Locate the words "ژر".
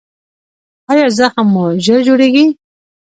1.85-1.99